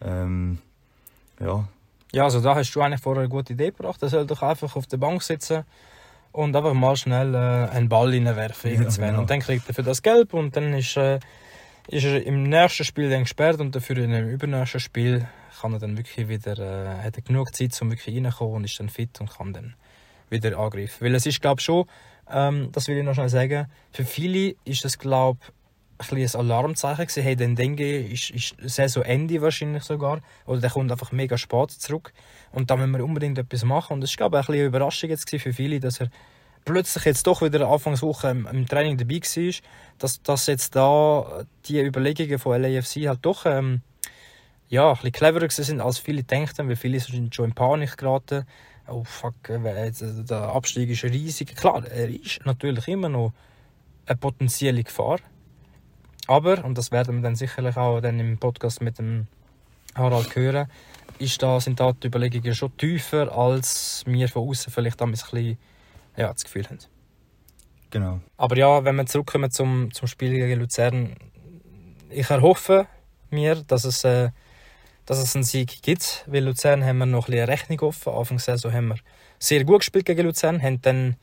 ähm, 0.02 0.58
Ja, 1.40 1.68
Ja, 2.12 2.24
also 2.26 2.42
da 2.42 2.56
hast 2.56 2.74
du 2.74 2.82
eigentlich 2.82 3.02
vorher 3.02 3.24
eine 3.24 3.30
gute 3.30 3.54
Idee 3.54 3.72
gebracht. 3.72 4.02
Er 4.02 4.10
soll 4.10 4.26
doch 4.26 4.42
einfach 4.42 4.76
auf 4.76 4.88
der 4.88 4.98
Bank 4.98 5.24
sitzen 5.24 5.64
und 6.38 6.56
einfach 6.56 6.74
mal 6.74 6.96
schnell 6.96 7.34
äh, 7.34 7.38
einen 7.76 7.90
Ball 7.90 8.10
reinwerfen. 8.10 8.72
Ja, 8.72 8.90
genau. 8.90 9.22
Und 9.22 9.30
dann 9.30 9.40
kriegt 9.40 9.68
er 9.68 9.74
für 9.74 9.84
das 9.84 10.02
Gelb 10.02 10.34
und 10.34 10.56
dann 10.56 10.74
ist, 10.74 10.96
äh, 10.96 11.20
ist 11.88 12.06
er 12.06 12.26
im 12.26 12.44
nächsten 12.44 12.84
Spiel 12.84 13.10
dann 13.10 13.24
gesperrt 13.24 13.60
und 13.60 13.76
dafür 13.76 13.98
in 13.98 14.14
einem 14.14 14.30
übernächsten 14.30 14.80
Spiel 14.80 15.28
kann 15.60 15.74
er 15.74 15.80
dann 15.80 15.98
wirklich 15.98 16.30
wieder, 16.30 16.58
äh, 16.60 17.04
hat 17.04 17.18
er 17.18 17.24
genug 17.24 17.56
Zeit, 17.56 17.80
um 17.82 17.90
wirklich 17.90 18.16
reinzukommen 18.16 18.56
und 18.56 18.64
ist 18.66 18.80
dann 18.80 18.90
fit 18.90 19.20
und 19.20 19.36
kann 19.36 19.54
dann 19.54 19.74
wieder 20.30 20.58
angreifen. 20.58 21.06
Weil 21.06 21.16
es 21.16 21.26
ist, 21.26 21.42
glaube 21.42 21.60
ich, 21.60 21.66
schon, 21.66 21.86
ähm, 22.30 22.70
das 22.72 22.88
will 22.88 22.98
ich 22.98 23.04
noch 23.04 23.16
schnell 23.16 23.30
sagen, 23.30 23.68
für 23.92 24.06
viele 24.06 24.56
ist 24.64 24.86
das, 24.86 25.00
glaube 25.00 25.40
ich, 25.42 25.57
ein 25.98 26.18
ein 26.18 26.36
Alarmzeichen 26.36 27.06
gewesen. 27.06 27.24
Hey, 27.24 27.36
den 27.36 27.56
Dengue 27.56 28.00
ist, 28.00 28.30
ist 28.30 28.56
Saisonende 28.64 29.42
wahrscheinlich 29.42 29.84
sogar. 29.84 30.22
Oder 30.46 30.62
der 30.62 30.70
kommt 30.70 30.92
einfach 30.92 31.12
mega 31.12 31.38
spät 31.38 31.72
zurück. 31.72 32.14
Und 32.52 32.70
da 32.70 32.76
müssen 32.76 32.92
wir 32.92 33.04
unbedingt 33.04 33.38
etwas 33.38 33.64
machen. 33.64 33.94
Und 33.94 34.04
es 34.04 34.12
war, 34.12 34.30
glaube 34.30 34.40
ich, 34.40 34.50
ein 34.50 34.56
eine 34.56 34.66
Überraschung 34.66 35.10
jetzt 35.10 35.30
für 35.30 35.54
viele, 35.54 35.80
dass 35.80 36.00
er 36.00 36.10
plötzlich 36.66 37.06
jetzt 37.06 37.26
doch 37.26 37.42
wieder 37.42 37.68
Anfangswoche 37.68 38.30
im, 38.30 38.46
im 38.48 38.68
Training 38.68 38.98
dabei 38.98 39.16
war. 39.22 39.54
Dass, 39.98 40.22
dass 40.22 40.48
jetzt 40.48 40.76
da 40.76 41.46
die 41.66 41.80
Überlegungen 41.80 42.40
von 42.40 42.62
LAFC 42.62 43.08
halt 43.08 43.20
doch 43.24 43.46
ähm, 43.46 43.82
ja, 44.70 44.90
ein 44.90 44.94
bisschen 44.96 45.12
cleverer 45.14 45.50
sind, 45.50 45.82
als 45.82 45.98
viele 45.98 46.24
denken, 46.24 46.68
weil 46.68 46.76
viele 46.76 47.00
sind 47.00 47.34
schon 47.34 47.46
in 47.46 47.54
Panik 47.54 47.98
geraten. 47.98 48.46
Oh 48.88 49.04
fuck, 49.04 49.50
äh, 49.50 49.88
äh, 49.88 49.92
der 49.92 50.42
Abstieg 50.50 50.90
ist 50.90 51.04
riesig. 51.04 51.56
Klar, 51.56 51.86
er 51.88 52.10
ist 52.10 52.46
natürlich 52.46 52.88
immer 52.88 53.10
noch 53.10 53.34
eine 54.06 54.18
potenzielle 54.18 54.84
Gefahr. 54.84 55.20
Aber, 56.28 56.64
und 56.66 56.78
das 56.78 56.92
werden 56.92 57.16
wir 57.16 57.22
dann 57.24 57.36
sicherlich 57.36 57.78
auch 57.78 58.02
dann 58.02 58.20
im 58.20 58.38
Podcast 58.38 58.82
mit 58.82 59.00
dem 59.00 59.28
Harald 59.96 60.36
hören, 60.36 60.68
ist 61.20 61.42
da, 61.42 61.60
sind 61.60 61.80
da 61.80 61.94
die 61.94 62.08
Überlegungen 62.08 62.54
schon 62.54 62.76
tiefer, 62.78 63.36
als 63.36 64.04
wir 64.06 64.28
von 64.28 64.48
außen 64.48 64.72
vielleicht 64.72 65.02
ein 65.02 65.12
bisschen 65.12 65.58
ja, 66.16 66.32
das 66.34 66.44
Gefühl 66.44 66.66
haben. 66.66 66.80
genau. 67.90 68.20
Aber 68.38 68.58
ja, 68.58 68.84
wenn 68.84 68.96
wir 68.96 69.06
zurückkommen 69.06 69.52
zum, 69.52 69.94
zum 69.94 70.08
Spiel 70.08 70.32
gegen 70.32 70.60
Luzern, 70.60 71.16
ich 72.10 72.30
erhoffe 72.30 72.88
mir, 73.30 73.56
dass 73.56 73.86
es, 73.86 74.04
äh, 74.04 74.30
dass 75.06 75.20
es 75.20 75.36
einen 75.36 75.44
Sieg 75.44 75.82
gibt, 75.82 76.26
weil 76.28 76.44
Luzern 76.44 76.84
haben 76.84 77.00
wir 77.00 77.06
noch 77.06 77.28
ein 77.28 77.32
bisschen 77.32 77.50
Rechnung 77.50 77.80
offen. 77.82 78.14
Anfang 78.14 78.38
der 78.38 78.58
Saison 78.58 78.74
haben 78.74 78.88
wir 78.90 78.98
sehr 79.40 79.64
gut 79.64 79.80
gespielt 79.80 80.06
gegen 80.06 80.26
Luzern, 80.26 80.62
haben 80.62 80.82
dann 80.82 81.16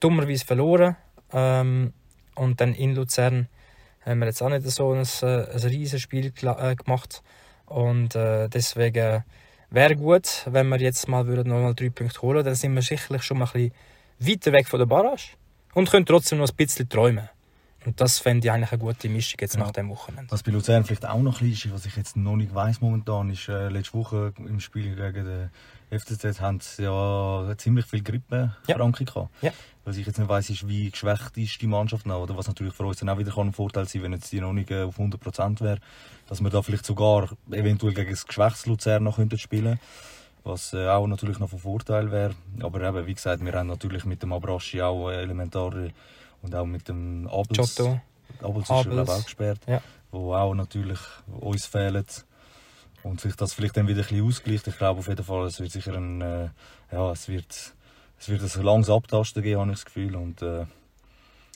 dummerweise 0.00 0.44
verloren 0.44 0.96
ähm, 1.32 1.92
und 2.34 2.60
dann 2.60 2.74
in 2.74 2.94
Luzern 2.94 3.48
haben 4.04 4.18
wir 4.20 4.26
jetzt 4.26 4.42
auch 4.42 4.48
nicht 4.48 4.68
so 4.68 4.92
ein, 4.92 5.06
äh, 5.22 5.26
ein 5.26 5.60
riesiges 5.60 6.02
Spiel 6.02 6.26
äh, 6.26 6.74
gemacht 6.76 7.22
und 7.66 8.14
äh, 8.14 8.48
deswegen 8.48 9.24
wäre 9.70 9.96
gut, 9.96 10.46
wenn 10.46 10.68
wir 10.68 10.78
jetzt 10.78 11.08
mal 11.08 11.26
würden 11.26 11.48
noch 11.48 11.60
mal 11.60 11.74
drei 11.74 11.90
Punkte 11.90 12.22
holen, 12.22 12.44
dann 12.44 12.54
sind 12.54 12.74
wir 12.74 12.82
sicherlich 12.82 13.22
schon 13.22 13.38
mal 13.38 13.48
ein 13.54 13.70
bisschen 14.18 14.32
weiter 14.36 14.52
weg 14.52 14.68
von 14.68 14.78
der 14.78 14.86
Barrage 14.86 15.36
und 15.74 15.90
können 15.90 16.06
trotzdem 16.06 16.38
noch 16.38 16.48
ein 16.48 16.56
bisschen 16.56 16.88
träumen. 16.88 17.28
Und 17.86 18.00
das 18.00 18.18
fände 18.18 18.46
ich 18.46 18.52
eigentlich 18.52 18.72
eine 18.72 18.78
gute 18.80 19.08
Mischung 19.08 19.38
jetzt 19.40 19.54
Ja. 19.54 19.60
nach 19.60 19.70
dem 19.70 19.88
Wochenende. 19.88 20.30
Was 20.30 20.42
bei 20.42 20.52
Luzern 20.52 20.84
vielleicht 20.84 21.06
auch 21.06 21.20
noch 21.20 21.40
ein 21.40 21.50
ist, 21.50 21.72
was 21.72 21.86
ich 21.86 21.96
jetzt 21.96 22.16
noch 22.16 22.36
nicht 22.36 22.54
weiss 22.54 22.80
momentan, 22.80 23.30
ist, 23.30 23.48
äh, 23.48 23.68
letzte 23.68 23.94
Woche 23.94 24.32
im 24.38 24.60
Spiel 24.60 24.94
gegen 24.96 25.24
den 25.24 25.50
FCZ 25.90 26.40
haben 26.40 26.60
sie 26.60 26.82
ja 26.84 27.54
ziemlich 27.56 27.86
viel 27.86 28.02
Grippeerkrankung 28.02 29.06
gehabt. 29.06 29.30
Ja. 29.42 29.50
Was 29.84 29.96
ich 29.96 30.06
jetzt 30.06 30.18
nicht 30.18 30.28
weiss, 30.28 30.50
ist, 30.50 30.68
wie 30.68 30.90
geschwächt 30.90 31.36
ist 31.38 31.60
die 31.62 31.66
Mannschaft 31.66 32.06
noch, 32.06 32.22
oder 32.22 32.36
was 32.36 32.46
natürlich 32.46 32.74
für 32.74 32.84
uns 32.84 32.98
dann 32.98 33.08
auch 33.08 33.18
wieder 33.18 33.32
kann 33.32 33.48
ein 33.48 33.52
Vorteil 33.52 33.88
sein 33.88 34.02
wenn 34.02 34.12
jetzt 34.12 34.30
die 34.30 34.40
noch 34.40 34.52
nicht 34.52 34.70
äh, 34.70 34.82
auf 34.82 34.98
100% 34.98 35.60
wäre, 35.60 35.78
dass 36.28 36.42
wir 36.42 36.50
da 36.50 36.62
vielleicht 36.62 36.84
sogar 36.86 37.30
eventuell 37.50 37.94
gegen 37.94 38.10
das 38.10 38.26
geschwächtes 38.26 38.66
Luzern 38.66 39.02
noch 39.04 39.16
könnten 39.16 39.38
spielen 39.38 39.80
was 40.42 40.72
äh, 40.72 40.88
auch 40.88 41.06
natürlich 41.06 41.38
noch 41.38 41.50
von 41.50 41.58
Vorteil 41.58 42.10
wäre. 42.10 42.34
Aber 42.62 42.80
eben, 42.80 43.06
wie 43.06 43.12
gesagt, 43.14 43.44
wir 43.44 43.52
haben 43.52 43.66
natürlich 43.66 44.06
mit 44.06 44.22
dem 44.22 44.32
Abraschi 44.32 44.80
auch 44.80 45.10
äh, 45.10 45.20
elementare 45.22 45.90
und 46.42 46.54
auch 46.54 46.66
mit 46.66 46.88
dem 46.88 47.28
Abels. 47.28 47.76
Giotto. 47.76 48.00
Abels 48.42 48.64
ist 48.64 48.70
ja, 48.70 49.14
auch 49.14 49.24
gesperrt. 49.24 49.60
Ja. 49.66 49.80
Wo 50.10 50.34
auch 50.34 50.54
natürlich 50.54 50.98
uns 51.26 51.66
fehlen. 51.66 52.04
Und 53.02 53.20
sich 53.20 53.34
das 53.34 53.54
vielleicht 53.54 53.76
dann 53.76 53.88
wieder 53.88 54.00
ein 54.00 54.08
bisschen 54.08 54.26
ausgleicht. 54.26 54.66
Ich 54.66 54.76
glaube 54.76 55.00
auf 55.00 55.08
jeden 55.08 55.24
Fall, 55.24 55.46
es 55.46 55.58
wird 55.58 55.72
sicher 55.72 55.94
ein, 55.94 56.20
äh, 56.20 56.48
ja, 56.92 57.10
es 57.12 57.28
wird, 57.28 57.74
es 58.18 58.28
wird 58.28 58.42
ein 58.42 58.62
langes 58.62 58.90
Abtasten 58.90 59.42
geben, 59.42 59.60
habe 59.60 59.70
ich 59.70 59.78
das 59.78 59.84
Gefühl. 59.86 60.16
Und 60.16 60.42
äh, 60.42 60.66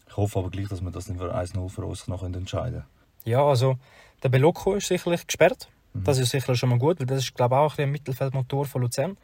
ich 0.09 0.17
hoffe 0.17 0.39
aber 0.39 0.51
gleich, 0.51 0.69
dass 0.69 0.81
wir 0.81 0.91
das 0.91 1.07
dann 1.07 1.19
für 1.19 1.35
1-0 1.35 1.69
für 1.69 1.85
uns 1.85 2.09
noch 2.09 2.23
entscheiden 2.23 2.73
können. 2.73 2.85
Ja, 3.25 3.45
also 3.45 3.77
der 4.23 4.31
Belocco 4.31 4.75
ist 4.75 4.89
sicherlich 4.89 5.27
gesperrt. 5.27 5.69
Mhm. 5.93 6.05
Das 6.05 6.19
ist 6.19 6.31
sicher 6.31 6.55
schon 6.55 6.71
mal 6.71 6.79
gut, 6.79 7.01
weil 7.01 7.07
das 7.07 7.19
ist 7.19 7.35
glaube 7.35 7.55
ich 7.55 7.59
auch 7.59 7.79
ein 7.79 7.85
ein 7.85 7.91
Mittelfeldmotor 7.91 8.65
von 8.65 8.83
Luzern. 8.83 9.17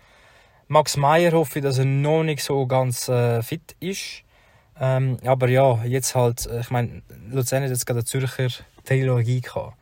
Max 0.69 0.97
Meyer 0.97 1.33
hoffe 1.33 1.59
ich, 1.59 1.65
dass 1.65 1.79
er 1.79 1.85
noch 1.85 2.23
nicht 2.23 2.43
so 2.43 2.67
ganz 2.67 3.09
äh, 3.09 3.43
fit 3.43 3.77
ist. 3.81 4.23
Ähm, 4.81 5.19
aber 5.25 5.49
ja, 5.49 5.85
jetzt 5.85 6.15
halt, 6.15 6.49
ich 6.61 6.71
meine, 6.71 7.03
Luzern 7.31 7.63
hat 7.63 7.71
jetzt 7.71 7.87
gerade 7.87 7.99
eine 8.01 8.05
Zürcher 8.07 8.49
Trilogie 8.85 9.41
gehabt. 9.43 9.77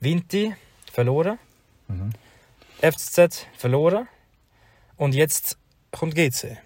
Vinti 0.00 0.54
verloren, 0.92 1.38
Mhm. 1.88 2.10
FCZ 2.80 3.46
verloren 3.56 4.08
und 4.96 5.14
jetzt 5.14 5.56
kommt 5.92 6.14
GC. 6.14 6.58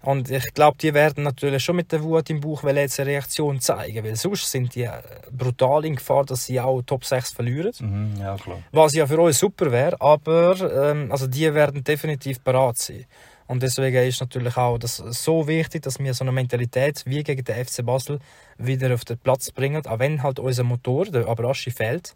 Und 0.00 0.30
ich 0.30 0.54
glaube, 0.54 0.78
die 0.78 0.94
werden 0.94 1.24
natürlich 1.24 1.62
schon 1.64 1.76
mit 1.76 1.90
der 1.90 2.02
Wut 2.02 2.30
im 2.30 2.40
Bauch 2.40 2.62
jetzt 2.62 3.00
eine 3.00 3.10
Reaktion 3.10 3.60
zeigen, 3.60 4.04
weil 4.04 4.14
sonst 4.16 4.50
sind 4.50 4.74
die 4.74 4.84
äh, 4.84 5.02
brutal 5.30 5.84
in 5.84 5.96
Gefahr, 5.96 6.24
dass 6.24 6.46
sie 6.46 6.60
auch 6.60 6.82
Top 6.82 7.04
6 7.04 7.32
verlieren. 7.32 7.72
Mhm, 7.80 8.20
ja, 8.20 8.36
klar. 8.36 8.58
Was 8.70 8.94
ja 8.94 9.06
für 9.06 9.18
uns 9.20 9.38
super 9.38 9.72
wäre, 9.72 10.00
aber 10.00 10.90
ähm, 10.90 11.10
also 11.10 11.26
die 11.26 11.52
werden 11.52 11.82
definitiv 11.82 12.40
bereit 12.40 12.78
sein. 12.78 13.06
Und 13.48 13.62
deswegen 13.62 14.06
ist 14.06 14.20
natürlich 14.20 14.56
auch 14.58 14.78
das 14.78 14.98
so 14.98 15.48
wichtig, 15.48 15.82
dass 15.82 15.98
wir 15.98 16.12
so 16.12 16.22
eine 16.22 16.32
Mentalität 16.32 17.02
wie 17.06 17.22
gegen 17.24 17.42
den 17.42 17.64
FC 17.64 17.84
Basel 17.84 18.20
wieder 18.58 18.92
auf 18.94 19.06
den 19.06 19.18
Platz 19.18 19.50
bringen, 19.50 19.84
auch 19.86 19.98
wenn 19.98 20.22
halt 20.22 20.38
unser 20.38 20.64
Motor, 20.64 21.06
der 21.06 21.26
Abraschi, 21.26 21.70
fehlt. 21.70 22.14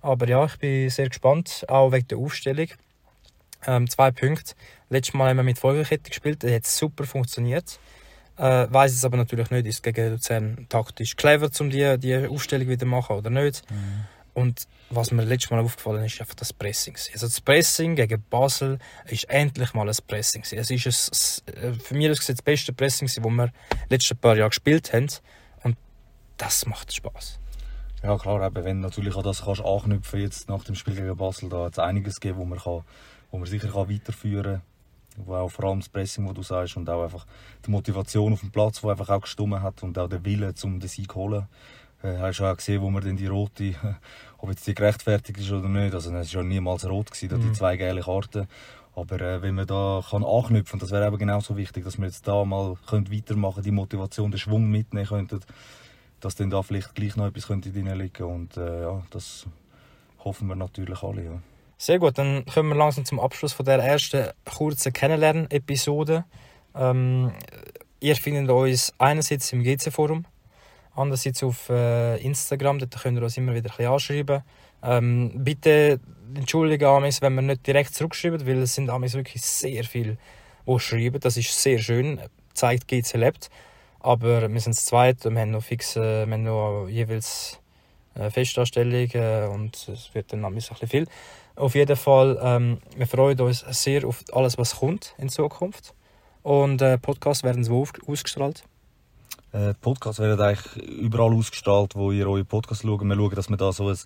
Aber 0.00 0.26
ja, 0.26 0.46
ich 0.46 0.56
bin 0.56 0.88
sehr 0.88 1.08
gespannt, 1.08 1.66
auch 1.68 1.92
wegen 1.92 2.08
der 2.08 2.18
Aufstellung. 2.18 2.68
Ähm, 3.66 3.88
zwei 3.88 4.10
Punkte. 4.10 4.54
Letztes 4.88 5.14
Mal 5.14 5.28
haben 5.28 5.36
wir 5.36 5.44
mit 5.44 5.58
Folgekette 5.58 6.10
gespielt, 6.10 6.42
das 6.42 6.50
hat 6.50 6.66
super 6.66 7.04
funktioniert. 7.04 7.78
Äh, 8.38 8.66
weiß 8.70 8.92
es 8.94 9.04
aber 9.04 9.18
natürlich 9.18 9.50
nicht, 9.50 9.66
ist 9.66 9.82
gegen 9.82 10.10
Luzern 10.10 10.66
taktisch 10.70 11.16
clever, 11.16 11.50
um 11.60 11.68
die, 11.68 11.98
die 11.98 12.26
Aufstellung 12.26 12.68
wieder 12.68 12.80
zu 12.80 12.86
machen 12.86 13.16
oder 13.16 13.28
nicht. 13.30 13.62
Und 14.34 14.66
was 14.88 15.10
mir 15.10 15.24
letztes 15.24 15.50
Mal 15.50 15.60
aufgefallen 15.60 16.04
ist, 16.04 16.14
ist 16.14 16.20
einfach 16.20 16.34
das 16.34 16.52
Pressing. 16.52 16.96
Also 17.12 17.26
das 17.26 17.40
Pressing 17.40 17.96
gegen 17.96 18.22
Basel 18.30 18.78
ist 19.06 19.24
endlich 19.24 19.74
mal 19.74 19.88
ein 19.88 19.96
Pressing. 20.06 20.42
Es 20.42 20.70
ist 20.70 21.44
ein, 21.46 21.54
äh, 21.54 21.72
für 21.74 21.94
mich 21.94 22.06
ist 22.06 22.28
das 22.28 22.42
beste 22.42 22.72
Pressing, 22.72 23.08
das 23.08 23.22
wir 23.22 23.52
letzten 23.90 24.16
paar 24.16 24.36
Jahren 24.36 24.50
gespielt 24.50 24.92
haben. 24.92 25.08
Und 25.62 25.76
das 26.38 26.66
macht 26.66 26.94
Spaß. 26.94 27.38
Ja 28.02 28.16
klar, 28.18 28.44
eben, 28.44 28.64
wenn 28.64 28.80
natürlich 28.80 29.16
an 29.16 29.22
das 29.22 29.44
kannst 29.44 29.64
anknüpfen 29.64 30.20
jetzt 30.20 30.48
nach 30.48 30.64
dem 30.64 30.74
Spiel 30.74 30.96
gegen 30.96 31.16
Basel, 31.16 31.48
da 31.48 31.64
hat 31.64 31.72
es 31.72 31.78
einiges 31.78 32.18
gegeben, 32.18 32.38
wo 32.38 32.44
man, 32.44 32.58
kann, 32.58 32.82
wo 33.30 33.38
man 33.38 33.46
sicher 33.46 33.68
kann 33.68 33.88
weiterführen 33.88 34.62
kann. 35.16 35.26
Wo 35.26 35.34
auch 35.34 35.50
vor 35.50 35.66
allem 35.66 35.80
das 35.80 35.90
Pressing, 35.90 36.26
wo 36.26 36.32
du 36.32 36.42
sagst, 36.42 36.76
und 36.76 36.88
auch 36.88 37.04
einfach 37.04 37.26
die 37.66 37.70
Motivation 37.70 38.32
auf 38.32 38.40
dem 38.40 38.50
Platz, 38.50 38.82
wo 38.82 38.88
einfach 38.88 39.10
auch 39.10 39.20
gestummen 39.20 39.62
hat 39.62 39.82
und 39.82 39.98
auch 39.98 40.08
der 40.08 40.24
Wille, 40.24 40.54
um 40.62 40.80
den 40.80 40.88
Sieg 40.88 41.12
zu 41.12 41.16
holen. 41.16 41.46
Äh, 42.02 42.18
hast 42.18 42.40
du 42.40 42.44
auch 42.44 42.56
gesehen, 42.56 42.80
wo 42.82 42.90
man 42.90 43.02
dann 43.04 43.16
die 43.16 43.26
rote, 43.26 43.74
ob 44.38 44.50
jetzt 44.50 44.66
die 44.66 44.74
gerechtfertigt 44.74 45.38
ist 45.38 45.50
oder 45.52 45.68
nicht, 45.68 45.94
also 45.94 46.14
es 46.14 46.34
war 46.34 46.42
ja 46.42 46.48
niemals 46.48 46.84
rot, 46.88 47.10
gewesen, 47.10 47.28
da 47.28 47.36
die 47.36 47.48
Mhm. 47.48 47.54
zwei 47.54 47.76
gelbe 47.76 48.02
Karten. 48.02 48.48
Aber 48.94 49.20
äh, 49.20 49.40
wenn 49.40 49.54
man 49.54 49.66
da 49.66 50.02
kann 50.08 50.22
anknüpfen, 50.24 50.78
das 50.78 50.90
wäre 50.90 51.06
eben 51.06 51.16
genauso 51.16 51.56
wichtig, 51.56 51.84
dass 51.84 51.98
wir 51.98 52.06
jetzt 52.06 52.28
da 52.28 52.44
mal 52.44 52.76
können 52.86 53.10
weitermachen 53.10 53.62
die 53.62 53.70
Motivation, 53.70 54.30
den 54.30 54.38
Schwung 54.38 54.70
mitnehmen 54.70 55.06
könnten, 55.06 55.40
dass 56.20 56.34
dann 56.34 56.50
da 56.50 56.62
vielleicht 56.62 56.94
gleich 56.94 57.16
noch 57.16 57.26
etwas 57.26 57.46
könnte 57.46 57.70
drin 57.72 57.86
liegen 57.98 58.24
und 58.24 58.56
äh, 58.56 58.82
ja, 58.82 59.02
das 59.10 59.46
hoffen 60.24 60.46
wir 60.48 60.56
natürlich 60.56 61.02
alle. 61.02 61.24
Ja. 61.24 61.42
Sehr 61.78 61.98
gut, 61.98 62.18
dann 62.18 62.44
kommen 62.44 62.68
wir 62.68 62.76
langsam 62.76 63.04
zum 63.04 63.18
Abschluss 63.18 63.54
von 63.54 63.64
der 63.64 63.78
ersten 63.78 64.28
kurzen 64.44 64.92
Kennenlernen-Episode. 64.92 66.24
Ähm, 66.74 67.32
ihr 67.98 68.14
findet 68.16 68.50
uns 68.50 68.92
einerseits 68.98 69.52
im 69.52 69.62
GC-Forum, 69.64 70.26
andererseits 70.94 71.42
auf 71.42 71.68
äh, 71.68 72.16
Instagram, 72.18 72.78
dort 72.78 73.00
könnt 73.00 73.18
ihr 73.18 73.22
uns 73.22 73.36
immer 73.36 73.54
wieder 73.54 73.70
ein 73.78 73.86
anschreiben. 73.86 74.42
Ähm, 74.82 75.32
bitte 75.34 76.00
entschuldigen 76.34 76.84
Amis, 76.84 77.22
wenn 77.22 77.34
wir 77.34 77.42
nicht 77.42 77.66
direkt 77.66 77.94
zurückschreiben, 77.94 78.46
weil 78.46 78.62
es 78.62 78.74
sind 78.74 78.90
Amis 78.90 79.14
wirklich 79.14 79.42
sehr 79.42 79.84
viel, 79.84 80.18
die 80.66 80.78
schreiben. 80.78 81.20
Das 81.20 81.36
ist 81.36 81.60
sehr 81.60 81.78
schön, 81.78 82.20
zeigt 82.54 82.88
GC 82.88 83.14
lebt. 83.14 83.50
Aber 84.00 84.52
wir 84.52 84.60
sind 84.60 84.74
zu 84.74 84.84
zweit 84.84 85.24
und 85.26 85.34
wir 85.34 85.42
haben 85.42 85.52
noch 85.52 85.62
fix, 85.62 85.96
äh, 85.96 86.26
wir 86.26 86.32
haben 86.32 86.42
noch 86.42 86.88
jeweils 86.88 87.60
äh, 88.14 88.30
Festanstellung 88.30 89.08
äh, 89.12 89.46
und 89.46 89.88
es 89.88 90.12
wird 90.14 90.32
dann 90.32 90.44
Amis 90.44 90.70
ein 90.70 90.74
bisschen 90.74 90.88
viel. 90.88 91.06
Auf 91.54 91.74
jeden 91.74 91.96
Fall, 91.96 92.38
ähm, 92.42 92.78
wir 92.96 93.06
freuen 93.06 93.40
uns 93.40 93.64
sehr 93.68 94.06
auf 94.06 94.24
alles, 94.32 94.58
was 94.58 94.76
kommt 94.76 95.14
in 95.18 95.28
Zukunft. 95.28 95.94
Und 96.42 96.82
äh, 96.82 96.98
Podcasts 96.98 97.44
werden 97.44 97.62
so 97.62 97.86
ausgestrahlt. 98.06 98.64
Äh, 99.52 99.74
Podcasts 99.74 100.18
werden 100.18 100.40
eigentlich 100.40 100.76
überall 100.88 101.34
ausgestrahlt, 101.34 101.94
wo 101.94 102.10
ihr 102.10 102.26
eure 102.26 102.44
Podcasts 102.44 102.84
schaut. 102.84 103.02
Wir 103.02 103.14
schauen, 103.14 103.34
dass 103.34 103.50
wir 103.50 103.58
da 103.58 103.70
so 103.70 103.88
ein, 103.88 103.98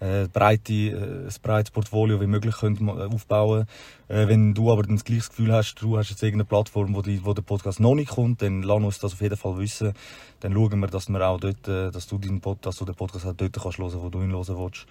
äh, 0.00 0.26
breite, 0.26 0.72
äh, 0.72 1.26
ein 1.26 1.34
breites 1.40 1.70
Portfolio 1.70 2.20
wie 2.20 2.26
möglich 2.26 2.56
könnt, 2.56 2.80
ma- 2.80 3.06
aufbauen 3.06 3.66
äh, 4.08 4.26
Wenn 4.26 4.54
du 4.54 4.72
aber 4.72 4.82
dann 4.82 4.96
das 4.96 5.04
gleiche 5.04 5.28
Gefühl 5.28 5.52
hast, 5.52 5.76
du 5.76 5.96
hast 5.96 6.10
jetzt 6.10 6.22
irgendeine 6.22 6.46
Plattform, 6.46 6.96
wo, 6.96 7.02
die, 7.02 7.24
wo 7.24 7.32
der 7.32 7.42
Podcast 7.42 7.78
noch 7.78 7.94
nicht 7.94 8.10
kommt, 8.10 8.42
dann 8.42 8.62
lass 8.62 8.82
uns 8.82 8.98
das 8.98 9.12
auf 9.12 9.20
jeden 9.20 9.36
Fall 9.36 9.56
wissen. 9.58 9.92
Dann 10.40 10.52
schauen 10.52 10.80
wir, 10.80 10.88
dass, 10.88 11.08
wir 11.08 11.28
auch 11.28 11.38
dort, 11.38 11.68
äh, 11.68 11.92
dass 11.92 12.08
du 12.08 12.18
deinen 12.18 12.40
Pod, 12.40 12.58
dass 12.62 12.76
du 12.76 12.84
den 12.84 12.96
Podcast 12.96 13.24
auch 13.24 13.34
dort 13.34 13.52
kannst 13.52 13.78
hören, 13.78 14.02
wo 14.02 14.08
du 14.08 14.20
ihn 14.20 14.32
hören 14.32 14.58
willst. 14.58 14.86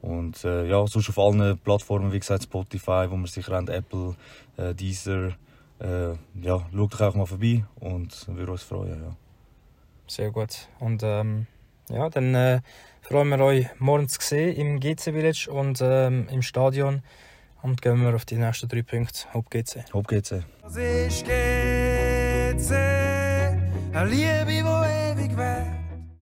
Und 0.00 0.44
äh, 0.44 0.68
ja, 0.68 0.86
sonst 0.86 1.08
auf 1.08 1.18
allen 1.18 1.58
Plattformen, 1.58 2.12
wie 2.12 2.20
gesagt, 2.20 2.44
Spotify, 2.44 3.06
wo 3.08 3.16
wir 3.16 3.26
sicher 3.26 3.56
haben, 3.56 3.66
Apple, 3.68 4.14
äh, 4.56 4.74
Deezer. 4.74 5.32
Äh, 5.80 6.12
ja, 6.40 6.66
schau 6.72 6.86
doch 6.86 7.00
auch 7.00 7.14
mal 7.16 7.26
vorbei 7.26 7.64
und 7.80 8.26
wir 8.28 8.48
uns 8.48 8.62
freuen. 8.62 9.02
Ja. 9.02 9.29
Sehr 10.10 10.32
gut. 10.32 10.66
Und 10.80 11.04
ähm, 11.04 11.46
ja, 11.88 12.10
dann 12.10 12.34
äh, 12.34 12.62
freuen 13.00 13.28
wir 13.28 13.38
euch 13.38 13.66
morgen 13.78 14.08
zu 14.08 14.18
sehen 14.20 14.56
im 14.56 14.80
GC 14.80 15.12
Village 15.12 15.48
und 15.48 15.78
ähm, 15.80 16.26
im 16.32 16.42
Stadion. 16.42 17.02
Und 17.62 17.80
gehen 17.80 18.02
wir 18.02 18.12
auf 18.16 18.24
die 18.24 18.34
nächsten 18.34 18.66
drei 18.66 18.82
Punkte. 18.82 19.32
Hopp 19.32 19.48
GC. 19.50 19.84
Hopp 19.94 20.08
geht's. 20.08 20.30
Das 20.30 20.76
ist 20.76 21.24
GC, 21.24 21.30
Liebe, 24.04 24.79